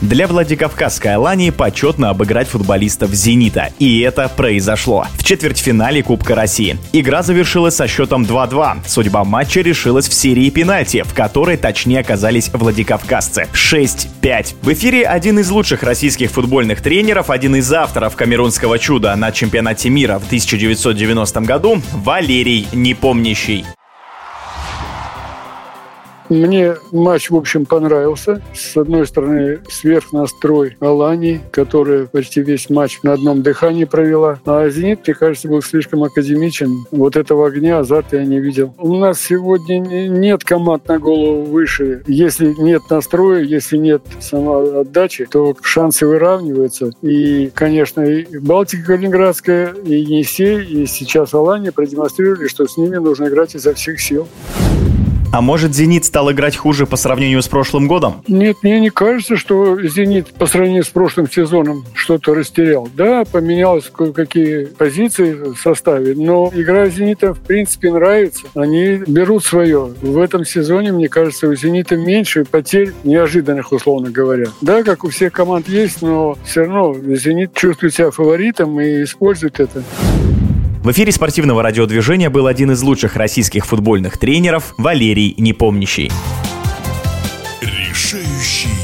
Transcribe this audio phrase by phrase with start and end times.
[0.00, 3.72] Для Владикавказской Алании почетно обыграть футболистов «Зенита».
[3.80, 5.06] И это произошло.
[5.14, 6.78] В четвертьфинале Кубка России.
[6.92, 8.86] Игра завершилась со счетом 2-2.
[8.86, 13.48] Судьба матча решилась в серии пенальти, в которой точнее оказались владикавказцы.
[13.52, 14.54] 6-5.
[14.62, 19.90] В эфире один из лучших российских футбольных тренеров, один из авторов камерунского чуда на чемпионате
[19.90, 23.64] мира в 1990 году Валерий Непомнящий.
[26.28, 28.42] Мне матч, в общем, понравился.
[28.54, 34.40] С одной стороны, сверхнастрой Алании, которая почти весь матч на одном дыхании провела.
[34.44, 36.84] А «Зенит», мне кажется, был слишком академичен.
[36.90, 38.74] Вот этого огня, азарта я не видел.
[38.78, 42.02] У нас сегодня нет команд на голову выше.
[42.06, 46.90] Если нет настроя, если нет самоотдачи, то шансы выравниваются.
[47.02, 53.28] И, конечно, и Балтика Калининградская, и Енисей, и сейчас Алания продемонстрировали, что с ними нужно
[53.28, 54.28] играть изо всех сил.
[55.30, 58.22] А может, «Зенит» стал играть хуже по сравнению с прошлым годом?
[58.28, 62.88] Нет, мне не кажется, что «Зенит» по сравнению с прошлым сезоном что-то растерял.
[62.94, 68.46] Да, поменялось кое-какие позиции в составе, но игра «Зенита» в принципе нравится.
[68.54, 69.92] Они берут свое.
[70.00, 74.46] В этом сезоне, мне кажется, у «Зенита» меньше потерь неожиданных, условно говоря.
[74.62, 79.60] Да, как у всех команд есть, но все равно «Зенит» чувствует себя фаворитом и использует
[79.60, 79.82] это.
[80.82, 86.10] В эфире спортивного радиодвижения был один из лучших российских футбольных тренеров Валерий Непомнящий.
[87.60, 88.77] Решающий